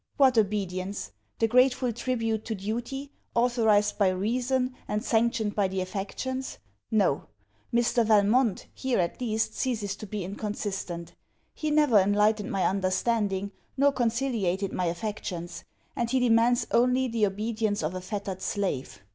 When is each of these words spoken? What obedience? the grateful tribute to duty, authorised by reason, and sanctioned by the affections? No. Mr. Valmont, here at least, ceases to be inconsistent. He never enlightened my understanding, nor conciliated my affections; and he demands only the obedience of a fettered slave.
What 0.17 0.35
obedience? 0.35 1.11
the 1.37 1.47
grateful 1.47 1.93
tribute 1.93 2.43
to 2.45 2.55
duty, 2.55 3.11
authorised 3.35 3.99
by 3.99 4.09
reason, 4.09 4.73
and 4.87 5.05
sanctioned 5.05 5.53
by 5.53 5.67
the 5.67 5.79
affections? 5.79 6.57
No. 6.89 7.27
Mr. 7.71 8.03
Valmont, 8.03 8.65
here 8.73 8.97
at 8.97 9.21
least, 9.21 9.53
ceases 9.53 9.95
to 9.97 10.07
be 10.07 10.23
inconsistent. 10.23 11.13
He 11.53 11.69
never 11.69 11.99
enlightened 11.99 12.49
my 12.51 12.63
understanding, 12.63 13.51
nor 13.77 13.91
conciliated 13.91 14.73
my 14.73 14.85
affections; 14.85 15.65
and 15.95 16.09
he 16.09 16.19
demands 16.19 16.65
only 16.71 17.07
the 17.07 17.27
obedience 17.27 17.83
of 17.83 17.93
a 17.93 18.01
fettered 18.01 18.41
slave. 18.41 19.01